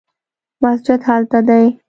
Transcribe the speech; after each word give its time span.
مسجد 0.63 0.99
هلته 1.09 1.39
دی 1.47 1.65